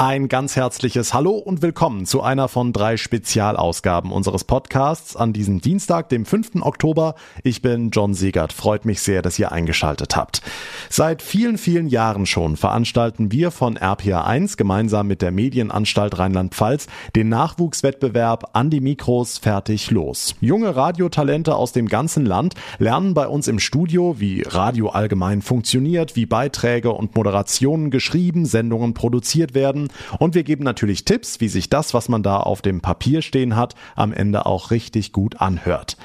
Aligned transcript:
Ein 0.00 0.28
ganz 0.28 0.54
herzliches 0.54 1.12
Hallo 1.12 1.32
und 1.32 1.60
willkommen 1.60 2.06
zu 2.06 2.22
einer 2.22 2.46
von 2.46 2.72
drei 2.72 2.96
Spezialausgaben 2.96 4.12
unseres 4.12 4.44
Podcasts 4.44 5.16
an 5.16 5.32
diesem 5.32 5.60
Dienstag, 5.60 6.08
dem 6.08 6.24
5. 6.24 6.62
Oktober. 6.62 7.16
Ich 7.42 7.62
bin 7.62 7.90
John 7.90 8.14
Siegert. 8.14 8.52
Freut 8.52 8.84
mich 8.84 9.02
sehr, 9.02 9.22
dass 9.22 9.40
ihr 9.40 9.50
eingeschaltet 9.50 10.14
habt. 10.14 10.40
Seit 10.88 11.20
vielen, 11.20 11.58
vielen 11.58 11.88
Jahren 11.88 12.26
schon 12.26 12.56
veranstalten 12.56 13.32
wir 13.32 13.50
von 13.50 13.76
RPA1 13.76 14.56
gemeinsam 14.56 15.08
mit 15.08 15.20
der 15.20 15.32
Medienanstalt 15.32 16.16
Rheinland-Pfalz 16.16 16.86
den 17.16 17.28
Nachwuchswettbewerb 17.28 18.50
an 18.52 18.70
die 18.70 18.80
Mikros 18.80 19.38
fertig 19.38 19.90
los. 19.90 20.36
Junge 20.40 20.76
Radiotalente 20.76 21.56
aus 21.56 21.72
dem 21.72 21.88
ganzen 21.88 22.24
Land 22.24 22.54
lernen 22.78 23.14
bei 23.14 23.26
uns 23.26 23.48
im 23.48 23.58
Studio, 23.58 24.20
wie 24.20 24.42
Radio 24.42 24.90
allgemein 24.90 25.42
funktioniert, 25.42 26.14
wie 26.14 26.26
Beiträge 26.26 26.92
und 26.92 27.16
Moderationen 27.16 27.90
geschrieben, 27.90 28.46
Sendungen 28.46 28.94
produziert 28.94 29.54
werden 29.54 29.87
und 30.18 30.34
wir 30.34 30.42
geben 30.42 30.64
natürlich 30.64 31.04
Tipps, 31.04 31.40
wie 31.40 31.48
sich 31.48 31.70
das, 31.70 31.94
was 31.94 32.08
man 32.08 32.22
da 32.22 32.38
auf 32.38 32.62
dem 32.62 32.80
Papier 32.80 33.22
stehen 33.22 33.56
hat, 33.56 33.74
am 33.96 34.12
Ende 34.12 34.46
auch 34.46 34.70
richtig 34.70 35.12
gut 35.12 35.40
anhört. 35.40 35.96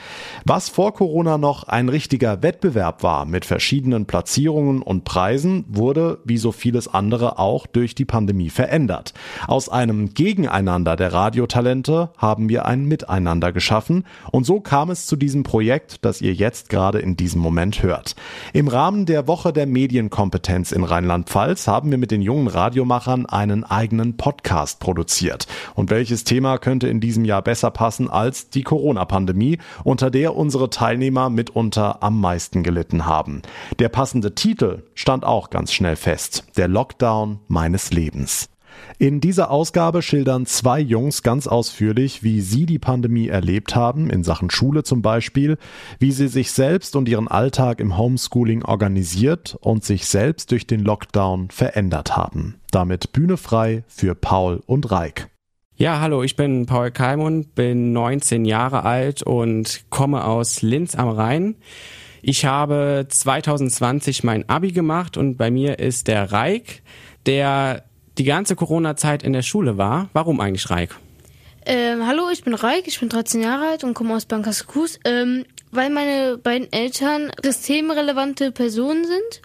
Was 0.46 0.70
vor 0.70 0.94
Corona 0.94 1.38
noch 1.38 1.64
ein 1.64 1.90
richtiger 1.90 2.42
Wettbewerb 2.44 3.04
war 3.04 3.26
mit 3.26 3.46
verschiedenen 3.46 4.06
Platzierungen 4.06 4.82
und 4.82 5.04
Preisen, 5.04 5.66
wurde 5.68 6.20
wie 6.24 6.38
so 6.38 6.52
vieles 6.52 6.88
andere 6.88 7.40
auch 7.40 7.68
durch 7.68 7.96
die 7.96 8.06
Pandemie 8.06 8.50
verändert. 8.50 9.14
Aus 9.48 9.70
einem 9.70 10.14
Gegeneinander 10.14 10.96
der 10.96 11.14
Radiotalente 11.14 12.10
haben 12.18 12.50
wir 12.50 12.66
ein 12.66 12.86
Miteinander 12.86 13.52
geschaffen 13.52 14.06
und 14.32 14.46
so 14.46 14.60
kam 14.60 14.90
es 14.90 15.06
zu 15.06 15.16
diesem 15.16 15.44
Projekt, 15.44 16.06
das 16.06 16.22
ihr 16.22 16.34
jetzt 16.34 16.70
gerade 16.70 17.00
in 17.00 17.16
diesem 17.16 17.42
Moment 17.42 17.84
hört. 17.84 18.16
Im 18.54 18.68
Rahmen 18.68 19.06
der 19.06 19.28
Woche 19.28 19.54
der 19.54 19.68
Medienkompetenz 19.68 20.72
in 20.72 20.84
Rheinland-Pfalz 20.84 21.68
haben 21.68 21.92
wir 21.92 21.98
mit 21.98 22.12
den 22.12 22.22
jungen 22.22 22.48
Radiomachern 22.48 23.26
einen 23.26 23.64
eigenen 23.74 24.18
Podcast 24.18 24.80
produziert. 24.80 25.48
Und 25.76 25.90
welches 25.90 26.24
Thema 26.24 26.58
könnte 26.58 26.88
in 26.88 27.00
diesem 27.00 27.26
Jahr 27.26 27.42
besser 27.42 27.72
passen 27.72 28.10
als 28.10 28.50
die 28.50 28.64
Corona-Pandemie, 28.64 29.58
unter 29.84 30.12
der 30.12 30.36
unsere 30.36 30.70
Teilnehmer 30.70 31.30
mitunter 31.30 32.04
am 32.04 32.22
meisten 32.22 32.64
gelitten 32.64 33.06
haben? 33.06 33.42
Der 33.80 33.90
passende 33.90 34.36
Titel 34.36 34.84
stand 34.94 35.26
auch 35.26 35.50
ganz 35.50 35.74
schnell 35.74 35.96
fest. 35.96 36.46
Der 36.58 36.68
Lockdown 36.68 37.40
meines 37.48 37.92
Lebens. 37.92 38.50
In 39.00 39.22
dieser 39.22 39.52
Ausgabe 39.52 40.02
schildern 40.02 40.46
zwei 40.46 40.80
Jungs 40.80 41.24
ganz 41.24 41.48
ausführlich, 41.48 42.24
wie 42.24 42.42
sie 42.42 42.66
die 42.66 42.80
Pandemie 42.80 43.28
erlebt 43.28 43.76
haben, 43.76 44.10
in 44.10 44.24
Sachen 44.24 44.50
Schule 44.50 44.84
zum 44.84 45.02
Beispiel, 45.02 45.58
wie 46.00 46.12
sie 46.12 46.28
sich 46.28 46.52
selbst 46.52 46.96
und 46.96 47.10
ihren 47.10 47.28
Alltag 47.28 47.80
im 47.80 47.98
Homeschooling 47.98 48.64
organisiert 48.64 49.58
und 49.62 49.84
sich 49.84 50.06
selbst 50.06 50.52
durch 50.52 50.68
den 50.68 50.82
Lockdown 50.82 51.50
verändert 51.50 52.16
haben. 52.16 52.56
Damit 52.74 53.14
Bühne 53.14 53.38
frei 53.38 53.84
für 53.88 54.16
Paul 54.16 54.64
und 54.66 54.90
Reik. 54.90 55.30
Ja, 55.76 56.00
hallo, 56.00 56.24
ich 56.24 56.36
bin 56.36 56.66
Paul 56.66 56.90
Kalmund, 56.90 57.54
bin 57.54 57.94
19 57.94 58.46
Jahre 58.46 58.84
alt 58.84 59.22
und 59.22 59.84
komme 59.92 60.26
aus 60.26 60.64
Linz 60.64 60.96
am 60.96 61.10
Rhein. 61.10 61.54
Ich 62.24 62.46
habe 62.46 63.06
2020 63.08 64.24
mein 64.24 64.50
Abi 64.50 64.72
gemacht 64.72 65.18
und 65.18 65.38
bei 65.38 65.52
mir 65.52 65.78
ist 65.78 66.08
der 66.08 66.32
Reik, 66.32 66.82
der 67.28 67.84
die 68.18 68.24
ganze 68.24 68.56
Corona-Zeit 68.56 69.22
in 69.22 69.34
der 69.34 69.44
Schule 69.44 69.78
war. 69.78 70.10
Warum 70.14 70.40
eigentlich 70.40 70.72
Reik? 70.72 70.96
Ähm, 71.68 72.08
hallo, 72.08 72.24
ich 72.32 72.44
bin 72.44 72.56
Reik, 72.56 72.88
ich 72.88 73.00
bin 73.00 73.10
13 73.10 73.44
Jahre 73.44 73.68
alt 73.68 73.84
und 73.84 73.94
komme 73.94 74.16
aus 74.16 74.26
Bankasekus, 74.26 75.00
ähm, 75.06 75.46
weil 75.70 75.92
meine 75.92 76.40
beiden 76.40 76.74
Eltern 76.74 77.32
systemrelevante 77.44 78.52
Personen 78.52 79.06
sind. 79.06 79.42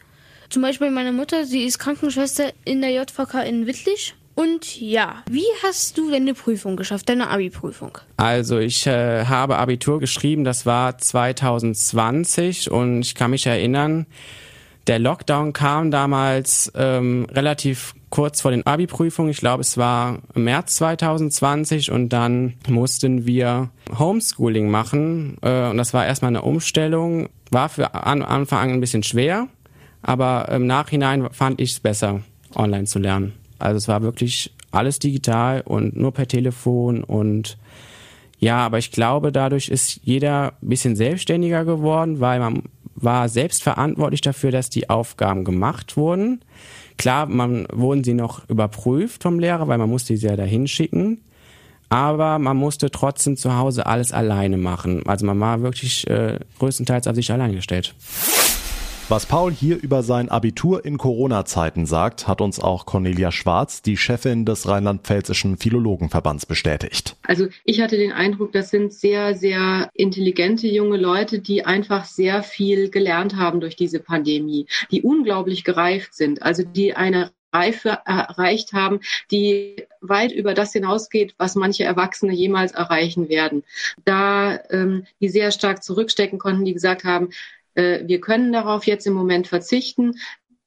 Zum 0.51 0.63
Beispiel 0.63 0.91
meine 0.91 1.13
Mutter, 1.13 1.45
sie 1.45 1.65
ist 1.65 1.79
Krankenschwester 1.79 2.53
in 2.65 2.81
der 2.81 2.91
JVK 2.91 3.47
in 3.47 3.67
Wittlich. 3.67 4.15
Und 4.35 4.81
ja, 4.81 5.25
wie 5.29 5.45
hast 5.65 5.99
du 5.99 6.13
deine 6.13 6.33
Prüfung 6.33 6.77
geschafft, 6.77 7.09
deine 7.09 7.29
Abi-Prüfung? 7.29 7.99
Also 8.19 8.59
ich 8.59 8.87
äh, 8.87 9.25
habe 9.25 9.59
Abitur 9.59 9.99
geschrieben, 9.99 10.45
das 10.45 10.65
war 10.65 10.97
2020 10.97 12.71
und 12.71 13.01
ich 13.01 13.17
kann 13.17 13.33
mich 13.33 13.47
erinnern, 13.47 14.07
der 14.87 15.01
Lockdown 15.01 15.53
kam 15.53 15.91
damals 15.91 16.73
ähm, 16.77 17.27
relativ 17.31 17.95
kurz 18.11 18.41
vor 18.41 18.53
den 18.53 18.65
Abi-Prüfungen. 18.65 19.31
Ich 19.31 19.39
glaube, 19.39 19.61
es 19.61 19.77
war 19.77 20.19
März 20.35 20.77
2020 20.77 21.91
und 21.91 22.11
dann 22.11 22.55
mussten 22.69 23.27
wir 23.27 23.71
Homeschooling 23.99 24.71
machen. 24.71 25.37
Äh, 25.43 25.69
und 25.69 25.77
das 25.77 25.93
war 25.93 26.07
erstmal 26.07 26.31
eine 26.31 26.43
Umstellung. 26.43 27.29
War 27.51 27.69
für 27.69 27.93
an 27.93 28.23
Anfang 28.23 28.59
an 28.61 28.71
ein 28.71 28.81
bisschen 28.81 29.03
schwer, 29.03 29.49
aber 30.03 30.49
im 30.51 30.67
Nachhinein 30.67 31.29
fand 31.33 31.61
ich 31.61 31.73
es 31.73 31.81
besser, 31.81 32.23
online 32.55 32.85
zu 32.85 32.99
lernen. 32.99 33.33
Also 33.59 33.77
es 33.77 33.89
war 33.89 34.03
wirklich 34.03 34.53
alles 34.71 34.99
digital 34.99 35.63
und 35.63 35.97
nur 35.97 36.13
per 36.13 36.29
Telefon 36.29 37.03
und 37.03 37.59
ja, 38.41 38.59
aber 38.59 38.79
ich 38.79 38.93
glaube, 38.93 39.33
dadurch 39.33 39.69
ist 39.69 40.01
jeder 40.05 40.53
ein 40.63 40.69
bisschen 40.69 40.95
selbstständiger 40.95 41.65
geworden, 41.65 42.21
weil 42.21 42.39
man 42.39 42.63
war 42.95 43.29
selbst 43.29 43.63
verantwortlich 43.63 44.21
dafür, 44.21 44.51
dass 44.51 44.71
die 44.71 44.91
Aufgaben 44.91 45.45
gemacht 45.45 45.97
wurden. 45.97 46.41
Klar, 46.97 47.27
man 47.27 47.67
wurden 47.73 48.05
sie 48.05 48.15
noch 48.15 48.49
überprüft 48.49 49.23
vom 49.23 49.39
Lehrer, 49.39 49.69
weil 49.69 49.79
man 49.79 49.91
musste 49.91 50.17
sie 50.17 50.27
ja 50.27 50.37
dahin 50.37 50.67
schicken. 50.67 51.23
Aber 51.91 52.39
man 52.39 52.57
musste 52.57 52.91
trotzdem 52.91 53.37
zu 53.37 53.57
Hause 53.57 53.87
alles 53.87 54.13
alleine 54.13 54.59
machen. 54.59 55.07
Also 55.07 55.25
man 55.25 55.41
war 55.41 55.63
wirklich 55.63 56.07
äh, 56.09 56.39
größtenteils 56.59 57.07
auf 57.07 57.15
sich 57.15 57.33
allein 57.33 57.53
gestellt. 57.53 57.95
Was 59.11 59.25
Paul 59.25 59.53
hier 59.53 59.83
über 59.83 60.03
sein 60.03 60.29
Abitur 60.29 60.85
in 60.85 60.99
Corona-Zeiten 60.99 61.87
sagt, 61.87 62.29
hat 62.29 62.43
uns 62.43 62.61
auch 62.61 62.85
Cornelia 62.85 63.33
Schwarz, 63.33 63.81
die 63.81 63.97
Chefin 63.97 64.45
des 64.45 64.69
Rheinland-Pfälzischen 64.69 65.57
Philologenverbands, 65.57 66.45
bestätigt. 66.45 67.17
Also 67.23 67.49
ich 67.65 67.81
hatte 67.81 67.97
den 67.97 68.13
Eindruck, 68.13 68.53
das 68.53 68.69
sind 68.69 68.93
sehr, 68.93 69.35
sehr 69.35 69.89
intelligente 69.95 70.69
junge 70.69 70.99
Leute, 70.99 71.39
die 71.39 71.65
einfach 71.65 72.05
sehr 72.05 72.43
viel 72.43 72.91
gelernt 72.91 73.37
haben 73.37 73.61
durch 73.61 73.77
diese 73.77 73.99
Pandemie, 73.99 74.67
die 74.91 75.01
unglaublich 75.01 75.65
gereift 75.65 76.15
sind, 76.15 76.43
also 76.43 76.63
die 76.63 76.93
eine 76.93 77.31
Reife 77.51 78.01
erreicht 78.05 78.75
haben, 78.75 79.01
die 79.31 79.87
weit 80.03 80.33
über 80.33 80.53
das 80.53 80.73
hinausgeht, 80.73 81.35
was 81.39 81.55
manche 81.55 81.85
Erwachsene 81.85 82.35
jemals 82.35 82.73
erreichen 82.73 83.31
werden. 83.31 83.65
Da 84.05 84.61
ähm, 84.69 85.07
die 85.21 85.31
sehr 85.31 85.51
stark 85.51 85.83
zurückstecken 85.83 86.39
konnten, 86.39 86.67
die 86.67 86.75
gesagt 86.75 87.05
haben, 87.05 87.31
äh, 87.79 88.07
wir 88.07 88.21
können 88.21 88.53
darauf 88.53 88.87
jetzt 88.87 89.07
im 89.07 89.15
Moment 89.15 89.47
verzichten. 89.47 90.17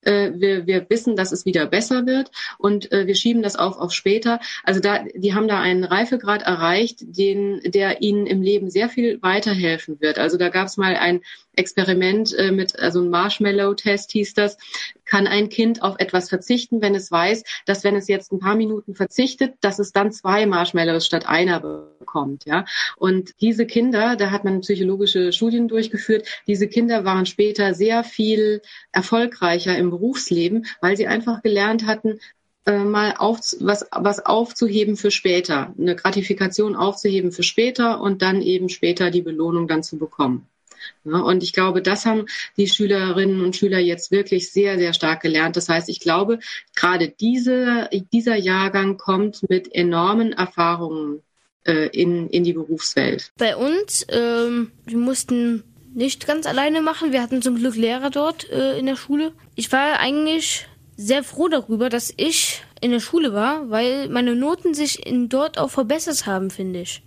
Äh, 0.04 0.32
wir, 0.36 0.66
wir 0.66 0.90
wissen, 0.90 1.16
dass 1.16 1.32
es 1.32 1.46
wieder 1.46 1.68
besser 1.68 2.08
wird 2.08 2.32
und 2.58 2.92
äh, 2.92 3.06
wir 3.06 3.14
schieben 3.14 3.44
das 3.44 3.56
auf 3.56 3.78
auf 3.78 3.92
später. 3.92 4.40
Also 4.64 4.80
da, 4.80 5.04
die 5.14 5.36
haben 5.36 5.48
da 5.48 5.60
einen 5.60 5.84
Reifegrad 5.84 6.42
erreicht, 6.42 7.00
den, 7.02 7.62
der 7.64 8.02
ihnen 8.02 8.26
im 8.26 8.42
Leben 8.42 8.72
sehr 8.72 8.90
viel 8.90 9.22
weiterhelfen 9.22 10.02
wird. 10.02 10.18
Also 10.18 10.38
da 10.38 10.50
gab 10.50 10.68
es 10.68 10.78
mal 10.78 10.96
ein 10.96 11.22
Experiment 11.56 12.34
äh, 12.34 12.52
mit, 12.52 12.80
also 12.80 13.02
ein 13.02 13.10
Marshmallow-Test 13.10 14.12
hieß 14.12 14.34
das, 14.34 14.58
kann 15.12 15.28
ein 15.28 15.50
Kind 15.50 15.84
auf 15.84 15.96
etwas 16.00 16.30
verzichten, 16.30 16.82
wenn 16.82 16.96
es 16.96 17.12
weiß, 17.12 17.44
dass 17.66 17.84
wenn 17.84 17.98
es 17.98 18.08
jetzt 18.08 18.32
ein 18.32 18.40
paar 18.40 18.56
Minuten 18.56 18.96
verzichtet, 18.96 19.56
dass 19.60 19.78
es 19.78 19.92
dann 19.92 20.14
zwei 20.14 20.46
Marshmallows 20.46 21.06
statt 21.06 21.28
einer 21.28 21.60
bekommt, 21.60 22.46
ja. 22.46 22.64
Und 22.96 23.34
diese 23.42 23.66
Kinder, 23.66 24.16
da 24.16 24.32
hat 24.32 24.46
man 24.46 24.62
psychologische 24.62 25.34
Studien 25.34 25.68
durchgeführt, 25.68 26.26
diese 26.48 26.70
Kinder 26.70 27.04
waren 27.04 27.26
später 27.26 27.74
sehr 27.74 28.06
viel 28.06 28.62
erfolgreicher 28.94 29.78
im 29.78 29.90
Berufsleben, 29.90 30.66
weil 30.80 30.96
sie 30.96 31.08
einfach 31.08 31.42
gelernt 31.42 31.86
hatten, 31.86 32.20
äh, 32.66 32.78
mal 32.78 33.16
auf, 33.18 33.40
was, 33.60 33.86
was 33.92 34.26
aufzuheben 34.26 34.96
für 34.96 35.12
später, 35.12 35.74
eine 35.78 35.98
Gratifikation 35.98 36.78
aufzuheben 36.78 37.34
für 37.34 37.44
später 37.44 38.00
und 38.00 38.22
dann 38.22 38.42
eben 38.42 38.70
später 38.70 39.12
die 39.12 39.24
Belohnung 39.24 39.68
dann 39.68 39.84
zu 39.84 39.98
bekommen. 39.98 40.48
Ja, 41.03 41.19
und 41.19 41.44
ich 41.44 41.53
glaube, 41.53 41.81
das 41.81 42.06
haben 42.06 42.25
die 42.58 42.68
Schülerinnen 42.68 43.44
und 43.44 43.56
Schüler 43.56 43.80
jetzt 43.80 44.12
wirklich 44.12 44.52
sehr, 44.52 44.78
sehr 44.78 44.94
stark 44.94 45.22
gelernt. 45.22 45.56
Das 45.56 45.69
heißt, 45.69 45.90
ich 45.90 46.00
glaube, 46.00 46.40
gerade 46.75 47.09
diese, 47.09 47.90
dieser 48.14 48.36
Jahrgang 48.36 48.97
kommt 48.97 49.50
mit 49.50 49.73
enormen 49.73 50.34
Erfahrungen 50.34 51.22
äh, 51.66 51.88
in, 51.88 52.29
in 52.29 52.44
die 52.44 52.53
Berufswelt. 52.53 53.32
Bei 53.38 53.56
uns, 53.56 54.06
ähm, 54.09 54.72
wir 54.85 54.97
mussten 54.97 55.64
nicht 55.94 56.26
ganz 56.26 56.46
alleine 56.46 56.82
machen. 56.82 57.11
Wir 57.11 57.22
hatten 57.22 57.41
zum 57.41 57.58
Glück 57.58 57.76
Lehrer 57.76 58.09
dort 58.09 58.50
äh, 58.50 58.78
in 58.79 58.85
der 58.85 58.96
Schule. 58.96 59.34
Ich 59.56 59.72
war 59.72 60.00
eigentlich 60.00 60.67
sehr 60.97 61.23
froh 61.23 61.47
darüber, 61.47 61.90
dass 61.90 62.14
ich 62.16 62.64
in 62.79 62.91
der 62.91 63.00
Schule 63.00 63.34
war, 63.34 63.70
weil 63.70 64.09
meine 64.09 64.35
Noten 64.35 64.73
sich 64.73 65.06
in 65.06 65.29
dort 65.29 65.58
auch 65.58 65.70
verbessert 65.70 66.26
haben, 66.26 66.50
finde 66.50 66.82
ich. 66.82 67.03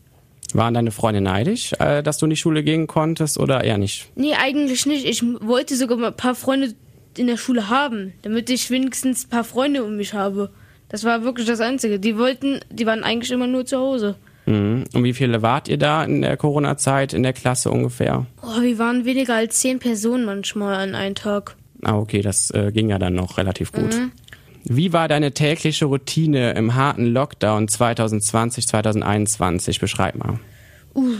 Waren 0.54 0.74
deine 0.74 0.92
Freunde 0.92 1.20
neidisch, 1.20 1.72
äh, 1.80 2.02
dass 2.02 2.18
du 2.18 2.26
in 2.26 2.30
die 2.30 2.36
Schule 2.36 2.62
gehen 2.62 2.86
konntest 2.86 3.38
oder 3.38 3.64
eher 3.64 3.76
nicht? 3.76 4.08
Nee, 4.14 4.34
eigentlich 4.34 4.86
nicht. 4.86 5.04
Ich 5.04 5.22
wollte 5.40 5.76
sogar 5.76 5.98
mal 5.98 6.08
ein 6.08 6.16
paar 6.16 6.36
Freunde 6.36 6.74
in 7.18 7.26
der 7.26 7.36
Schule 7.36 7.68
haben, 7.68 8.12
damit 8.22 8.48
ich 8.50 8.70
wenigstens 8.70 9.26
ein 9.26 9.30
paar 9.30 9.44
Freunde 9.44 9.84
um 9.84 9.96
mich 9.96 10.14
habe. 10.14 10.50
Das 10.88 11.02
war 11.02 11.24
wirklich 11.24 11.48
das 11.48 11.60
Einzige. 11.60 11.98
Die 11.98 12.16
wollten, 12.16 12.60
die 12.70 12.86
waren 12.86 13.02
eigentlich 13.02 13.32
immer 13.32 13.48
nur 13.48 13.66
zu 13.66 13.78
Hause. 13.78 14.14
Mhm. 14.46 14.84
Und 14.92 15.02
wie 15.02 15.12
viele 15.12 15.42
wart 15.42 15.68
ihr 15.68 15.78
da 15.78 16.04
in 16.04 16.22
der 16.22 16.36
Corona-Zeit 16.36 17.14
in 17.14 17.24
der 17.24 17.32
Klasse 17.32 17.70
ungefähr? 17.70 18.26
Oh, 18.42 18.60
wir 18.60 18.78
waren 18.78 19.04
weniger 19.04 19.34
als 19.34 19.58
zehn 19.58 19.80
Personen 19.80 20.24
manchmal 20.24 20.76
an 20.76 20.94
einem 20.94 21.16
Tag. 21.16 21.56
Ah, 21.82 21.98
okay, 21.98 22.22
das 22.22 22.50
äh, 22.52 22.70
ging 22.72 22.90
ja 22.90 22.98
dann 22.98 23.14
noch 23.14 23.38
relativ 23.38 23.72
gut. 23.72 23.94
Mhm. 23.94 24.12
Wie 24.64 24.92
war 24.92 25.08
deine 25.08 25.32
tägliche 25.32 25.84
Routine 25.84 26.52
im 26.52 26.74
harten 26.74 27.06
Lockdown 27.06 27.68
2020, 27.68 28.66
2021? 28.66 29.78
Beschreib 29.78 30.14
mal. 30.14 30.40
Uh, 30.94 31.16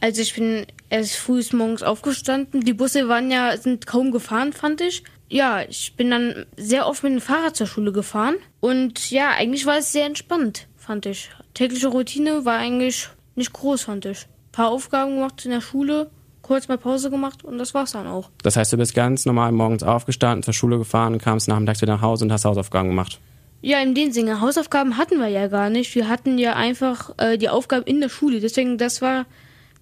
also 0.00 0.20
ich 0.22 0.34
bin 0.34 0.66
erst 0.88 1.16
früh 1.16 1.42
morgens 1.52 1.84
aufgestanden. 1.84 2.62
Die 2.62 2.72
Busse 2.72 3.08
waren 3.08 3.30
ja, 3.30 3.56
sind 3.56 3.86
kaum 3.86 4.10
gefahren, 4.10 4.52
fand 4.52 4.80
ich. 4.80 5.04
Ja, 5.28 5.62
ich 5.62 5.94
bin 5.96 6.10
dann 6.10 6.46
sehr 6.56 6.88
oft 6.88 7.04
mit 7.04 7.12
dem 7.12 7.20
Fahrrad 7.20 7.54
zur 7.54 7.68
Schule 7.68 7.92
gefahren. 7.92 8.34
Und 8.58 9.10
ja, 9.12 9.30
eigentlich 9.30 9.66
war 9.66 9.78
es 9.78 9.92
sehr 9.92 10.06
entspannt, 10.06 10.66
fand 10.76 11.06
ich. 11.06 11.30
Tägliche 11.54 11.88
Routine 11.88 12.44
war 12.44 12.58
eigentlich 12.58 13.08
nicht 13.36 13.52
groß, 13.52 13.82
fand 13.82 14.04
ich. 14.06 14.24
Ein 14.24 14.52
paar 14.52 14.70
Aufgaben 14.70 15.14
gemacht 15.14 15.44
in 15.44 15.52
der 15.52 15.60
Schule, 15.60 16.10
kurz 16.50 16.66
mal 16.66 16.78
Pause 16.78 17.10
gemacht 17.10 17.44
und 17.44 17.58
das 17.58 17.74
war's 17.74 17.92
dann 17.92 18.08
auch. 18.08 18.28
Das 18.42 18.56
heißt, 18.56 18.72
du 18.72 18.76
bist 18.76 18.92
ganz 18.92 19.24
normal 19.24 19.52
morgens 19.52 19.84
aufgestanden, 19.84 20.42
zur 20.42 20.52
Schule 20.52 20.78
gefahren, 20.78 21.18
kamst 21.18 21.46
nachmittags 21.46 21.80
wieder 21.80 21.94
nach 21.94 22.02
Hause 22.02 22.24
und 22.24 22.32
hast 22.32 22.44
Hausaufgaben 22.44 22.88
gemacht. 22.88 23.20
Ja, 23.62 23.80
in 23.80 23.94
dem 23.94 24.10
Sinne. 24.10 24.40
Hausaufgaben 24.40 24.96
hatten 24.96 25.20
wir 25.20 25.28
ja 25.28 25.46
gar 25.46 25.70
nicht. 25.70 25.94
Wir 25.94 26.08
hatten 26.08 26.38
ja 26.38 26.54
einfach 26.54 27.12
äh, 27.18 27.38
die 27.38 27.48
Aufgaben 27.48 27.84
in 27.84 28.00
der 28.00 28.08
Schule. 28.08 28.40
Deswegen, 28.40 28.78
das 28.78 29.00
war, 29.00 29.26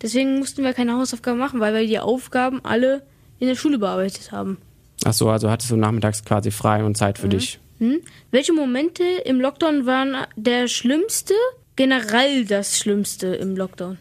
deswegen 0.03 0.41
mussten 0.41 0.63
wir 0.63 0.75
keine 0.75 0.93
Hausaufgaben 0.93 1.39
machen, 1.39 1.59
weil 1.59 1.73
wir 1.73 1.87
die 1.87 2.01
Aufgaben 2.01 2.61
alle 2.65 3.01
in 3.39 3.49
der 3.49 3.55
Schule 3.55 3.79
bearbeitet 3.79 4.31
haben. 4.31 4.59
Ach 5.07 5.15
so, 5.15 5.31
also 5.31 5.51
hattest 5.51 5.71
du 5.71 5.77
nachmittags 5.77 6.23
quasi 6.23 6.51
frei 6.51 6.85
und 6.85 6.99
Zeit 6.99 7.17
für 7.17 7.31
dich. 7.31 7.61
Hm? 7.79 8.01
Welche 8.31 8.53
Momente 8.53 9.05
im 9.25 9.41
Lockdown 9.41 9.87
waren 9.87 10.17
der 10.37 10.69
schlimmste? 10.69 11.33
Generell 11.77 12.45
das 12.45 12.77
Schlimmste 12.77 13.29
im 13.29 13.57
Lockdown? 13.57 13.97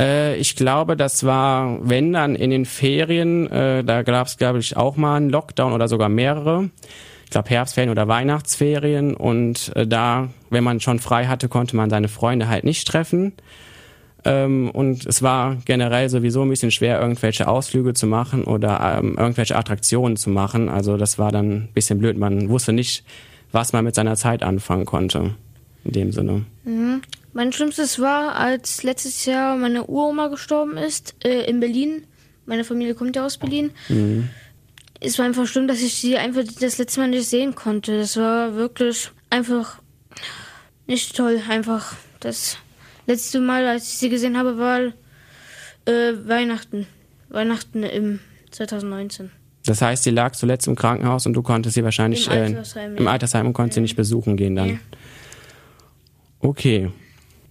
Äh, 0.00 0.36
ich 0.36 0.56
glaube, 0.56 0.96
das 0.96 1.24
war, 1.24 1.78
wenn 1.82 2.12
dann 2.12 2.34
in 2.34 2.50
den 2.50 2.64
Ferien, 2.64 3.46
äh, 3.50 3.84
da 3.84 4.02
gab 4.02 4.26
es, 4.26 4.38
glaube 4.38 4.58
ich, 4.58 4.76
auch 4.76 4.96
mal 4.96 5.16
einen 5.16 5.30
Lockdown 5.30 5.72
oder 5.72 5.86
sogar 5.86 6.08
mehrere. 6.08 6.70
Ich 7.24 7.30
glaube 7.30 7.50
Herbstferien 7.50 7.90
oder 7.90 8.08
Weihnachtsferien 8.08 9.14
und 9.14 9.70
äh, 9.76 9.86
da, 9.86 10.30
wenn 10.48 10.64
man 10.64 10.80
schon 10.80 10.98
frei 10.98 11.26
hatte, 11.26 11.48
konnte 11.48 11.76
man 11.76 11.88
seine 11.88 12.08
Freunde 12.08 12.48
halt 12.48 12.64
nicht 12.64 12.88
treffen. 12.88 13.34
Ähm, 14.24 14.70
und 14.70 15.06
es 15.06 15.22
war 15.22 15.56
generell 15.64 16.08
sowieso 16.08 16.42
ein 16.42 16.48
bisschen 16.48 16.70
schwer, 16.70 17.00
irgendwelche 17.00 17.46
Ausflüge 17.46 17.94
zu 17.94 18.06
machen 18.06 18.44
oder 18.44 18.98
ähm, 18.98 19.16
irgendwelche 19.16 19.56
Attraktionen 19.56 20.16
zu 20.16 20.28
machen. 20.28 20.68
Also 20.68 20.96
das 20.96 21.18
war 21.18 21.30
dann 21.30 21.50
ein 21.52 21.68
bisschen 21.72 21.98
blöd. 21.98 22.18
Man 22.18 22.48
wusste 22.48 22.72
nicht, 22.72 23.04
was 23.52 23.72
man 23.72 23.84
mit 23.84 23.94
seiner 23.94 24.16
Zeit 24.16 24.42
anfangen 24.42 24.84
konnte. 24.84 25.34
In 25.84 25.92
dem 25.92 26.12
Sinne. 26.12 26.44
Mhm. 26.64 27.00
Mein 27.32 27.52
Schlimmstes 27.52 27.98
war, 28.00 28.34
als 28.34 28.82
letztes 28.82 29.24
Jahr 29.24 29.56
meine 29.56 29.84
Uroma 29.84 30.28
gestorben 30.28 30.76
ist, 30.76 31.14
äh, 31.24 31.44
in 31.48 31.60
Berlin. 31.60 32.04
Meine 32.46 32.64
Familie 32.64 32.94
kommt 32.94 33.16
ja 33.16 33.24
aus 33.24 33.38
Berlin. 33.38 33.70
Mhm. 33.88 34.28
Es 35.00 35.18
war 35.18 35.26
einfach 35.26 35.46
schlimm, 35.46 35.68
dass 35.68 35.80
ich 35.80 35.94
sie 35.94 36.18
einfach 36.18 36.42
das 36.60 36.78
letzte 36.78 37.00
Mal 37.00 37.08
nicht 37.08 37.28
sehen 37.28 37.54
konnte. 37.54 37.98
Das 37.98 38.16
war 38.16 38.54
wirklich 38.54 39.10
einfach 39.30 39.80
nicht 40.86 41.16
toll. 41.16 41.40
Einfach 41.48 41.94
das 42.18 42.58
letzte 43.06 43.40
Mal, 43.40 43.66
als 43.66 43.84
ich 43.84 43.98
sie 43.98 44.08
gesehen 44.08 44.36
habe, 44.36 44.58
war 44.58 44.80
äh, 45.86 46.28
Weihnachten. 46.28 46.86
Weihnachten 47.28 47.84
im 47.84 48.18
2019. 48.50 49.30
Das 49.64 49.80
heißt, 49.82 50.02
sie 50.02 50.10
lag 50.10 50.32
zuletzt 50.32 50.66
im 50.66 50.74
Krankenhaus 50.74 51.26
und 51.26 51.34
du 51.34 51.42
konntest 51.42 51.74
sie 51.74 51.84
wahrscheinlich 51.84 52.26
im 52.26 52.32
Altersheim, 52.32 52.96
äh, 52.96 52.98
im 52.98 53.08
Altersheim 53.08 53.46
und 53.46 53.52
konntest 53.52 53.76
ja. 53.76 53.80
sie 53.80 53.82
nicht 53.82 53.96
besuchen 53.96 54.36
gehen 54.36 54.56
dann. 54.56 54.68
Ja. 54.68 54.78
Okay. 56.40 56.90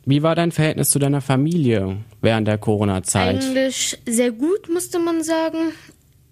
Wie 0.09 0.23
war 0.23 0.33
dein 0.33 0.51
Verhältnis 0.51 0.89
zu 0.89 0.97
deiner 0.97 1.21
Familie 1.21 1.97
während 2.19 2.47
der 2.47 2.57
Corona-Zeit? 2.57 3.43
Eigentlich 3.43 3.95
sehr 4.07 4.31
gut, 4.31 4.67
musste 4.67 4.97
man 4.97 5.21
sagen. 5.21 5.71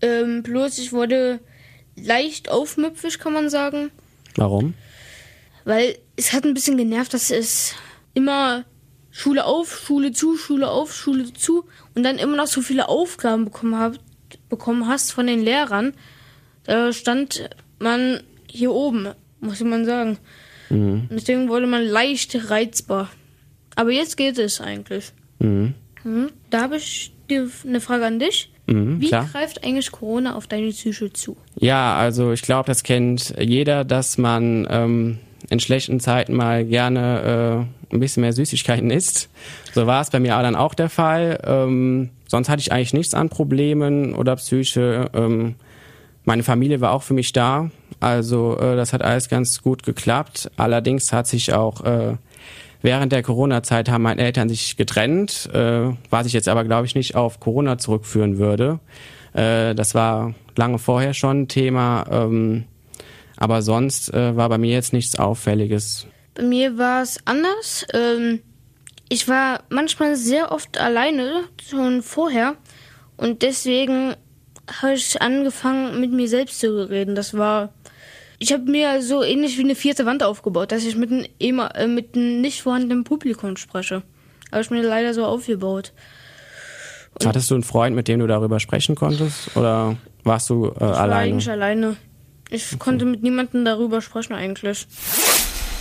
Ähm, 0.02 0.42
bloß 0.42 0.80
ich 0.80 0.94
wurde 0.94 1.40
leicht 1.96 2.50
aufmüpfig, 2.50 3.20
kann 3.20 3.34
man 3.34 3.52
sagen. 3.52 3.92
Warum? 4.36 4.74
Weil 5.64 5.96
es 6.16 6.34
hat 6.34 6.44
ein 6.44 6.56
bisschen 6.56 6.78
genervt, 6.78 7.14
dass 7.14 7.30
es 7.30 7.76
immer 8.16 8.66
Schule 9.12 9.46
auf, 9.46 9.80
Schule 9.86 10.12
zu, 10.12 10.38
Schule 10.38 10.72
auf, 10.72 10.92
Schule 10.96 11.32
zu 11.34 11.66
und 11.94 12.02
dann 12.02 12.18
immer 12.18 12.36
noch 12.36 12.48
so 12.48 12.62
viele 12.62 12.90
Aufgaben 12.90 13.46
bekommen, 13.46 13.78
hab, 13.78 13.94
bekommen 14.50 14.88
hast 14.88 15.12
von 15.12 15.28
den 15.28 15.44
Lehrern. 15.44 15.94
Da 16.64 16.92
stand 16.94 17.48
man 17.78 18.24
hier 18.50 18.72
oben, 18.72 19.10
muss 19.40 19.60
man 19.60 19.86
sagen. 19.86 20.18
Mhm. 20.72 21.10
Deswegen 21.12 21.48
wurde 21.48 21.68
man 21.68 21.84
leicht 21.84 22.50
reizbar. 22.50 23.12
Aber 23.78 23.92
jetzt 23.92 24.18
geht 24.18 24.38
es 24.40 24.60
eigentlich. 24.60 25.14
Mhm. 25.40 25.76
Mhm. 26.04 26.32
Da 26.50 26.64
habe 26.64 26.78
ich 26.78 27.14
eine 27.30 27.80
Frage 27.80 28.06
an 28.06 28.20
dich. 28.20 28.52
Mhm, 28.66 29.00
Wie 29.00 29.08
klar. 29.08 29.30
greift 29.32 29.64
eigentlich 29.64 29.92
Corona 29.92 30.36
auf 30.36 30.48
deine 30.48 30.70
Psyche 30.70 31.14
zu? 31.14 31.38
Ja, 31.56 31.96
also 31.96 32.34
ich 32.34 32.42
glaube, 32.42 32.68
das 32.68 32.84
kennt 32.84 33.34
jeder, 33.40 33.86
dass 33.86 34.18
man 34.18 34.68
ähm, 34.70 35.20
in 35.50 35.60
schlechten 35.60 36.00
Zeiten 36.00 36.34
mal 36.34 36.66
gerne 36.66 37.68
äh, 37.92 37.94
ein 37.96 38.00
bisschen 38.00 38.22
mehr 38.22 38.34
Süßigkeiten 38.34 38.90
isst. 38.90 39.30
So 39.74 39.86
war 39.86 40.02
es 40.02 40.10
bei 40.10 40.20
mir 40.20 40.30
dann 40.30 40.56
auch 40.56 40.74
der 40.74 40.90
Fall. 40.90 41.40
Ähm, 41.46 42.10
sonst 42.28 42.50
hatte 42.50 42.62
ich 42.62 42.72
eigentlich 42.72 42.94
nichts 42.94 43.14
an 43.14 43.30
Problemen 43.30 44.16
oder 44.16 44.36
Psyche. 44.38 45.12
Ähm, 45.14 45.56
meine 46.26 46.44
Familie 46.44 46.82
war 46.82 46.92
auch 46.92 47.04
für 47.04 47.14
mich 47.14 47.32
da. 47.32 47.70
Also 48.00 48.58
äh, 48.60 48.76
das 48.76 48.92
hat 48.92 49.04
alles 49.04 49.30
ganz 49.30 49.62
gut 49.62 49.84
geklappt. 49.84 50.52
Allerdings 50.58 51.14
hat 51.14 51.28
sich 51.28 51.54
auch 51.54 51.86
äh, 51.86 52.16
während 52.82 53.12
der 53.12 53.24
Corona-Zeit 53.24 53.90
haben 53.90 54.04
meine 54.04 54.22
Eltern 54.22 54.50
sich 54.50 54.78
getrennt, 54.78 55.50
äh, 55.54 55.92
was 56.10 56.26
ich 56.26 56.34
jetzt 56.34 56.48
aber 56.48 56.64
glaube 56.64 56.86
ich 56.86 56.96
nicht 56.96 57.16
auf 57.16 57.40
Corona 57.40 57.78
zurückführen 57.78 58.38
würde. 58.38 58.80
Äh, 59.34 59.76
das 59.76 59.96
war 59.96 60.34
lange 60.56 60.80
vorher 60.80 61.14
schon 61.14 61.48
Thema, 61.48 62.06
ähm, 62.10 62.66
aber 63.38 63.62
sonst 63.62 64.14
äh, 64.14 64.36
war 64.36 64.50
bei 64.50 64.58
mir 64.58 64.72
jetzt 64.72 64.94
nichts 64.94 65.18
Auffälliges. 65.18 66.08
Bei 66.34 66.44
mir 66.44 66.78
war 66.78 67.02
es 67.02 67.20
anders. 67.26 67.86
Ähm, 67.94 68.42
ich 69.10 69.28
war 69.28 69.64
manchmal 69.70 70.16
sehr 70.16 70.52
oft 70.52 70.80
alleine 70.80 71.44
schon 71.70 72.02
vorher 72.02 72.56
und 73.16 73.42
deswegen 73.42 74.16
habe 74.82 74.94
ich 74.94 75.22
angefangen 75.22 76.00
mit 76.00 76.12
mir 76.12 76.28
selbst 76.28 76.60
zu 76.60 76.90
reden. 76.90 77.16
Das 77.16 77.38
war 77.38 77.70
ich 78.40 78.54
habe 78.54 78.70
mir 78.70 79.02
so 79.02 79.24
ähnlich 79.24 79.58
wie 79.58 79.64
eine 79.64 79.76
vierte 79.76 80.06
Wand 80.06 80.24
aufgebaut, 80.24 80.72
dass 80.72 80.86
ich 80.86 80.96
mit 80.96 81.12
einem, 81.12 81.60
äh, 81.60 81.88
mit 81.88 82.16
einem 82.16 82.42
nicht 82.42 82.62
vorhandenen 82.62 83.04
Publikum 83.04 83.58
spreche. 83.58 84.04
Habe 84.52 84.62
ich 84.62 84.70
mir 84.70 84.82
leider 84.82 85.14
so 85.14 85.26
aufgebaut. 85.26 85.94
Und 87.20 87.26
Hattest 87.26 87.50
du 87.50 87.56
einen 87.56 87.64
Freund, 87.64 87.96
mit 87.96 88.08
dem 88.08 88.20
du 88.20 88.28
darüber 88.28 88.60
sprechen 88.60 88.96
konntest? 88.96 89.56
Oder 89.58 89.98
warst 90.24 90.50
du 90.50 90.68
äh, 90.68 90.70
ich 90.70 90.80
war 90.80 91.00
alleine? 91.00 91.34
eigentlich 91.34 91.50
alleine. 91.50 91.98
Ich 92.50 92.68
okay. 92.68 92.78
konnte 92.78 93.06
mit 93.06 93.24
niemandem 93.24 93.66
darüber 93.66 94.02
sprechen 94.02 94.34
eigentlich. 94.34 94.88